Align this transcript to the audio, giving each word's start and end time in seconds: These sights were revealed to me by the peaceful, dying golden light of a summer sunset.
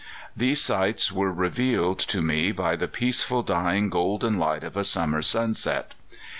These 0.35 0.59
sights 0.61 1.11
were 1.11 1.31
revealed 1.31 1.99
to 1.99 2.23
me 2.23 2.51
by 2.51 2.75
the 2.75 2.87
peaceful, 2.87 3.43
dying 3.43 3.91
golden 3.91 4.39
light 4.39 4.63
of 4.63 4.75
a 4.75 4.83
summer 4.83 5.21
sunset. 5.21 5.91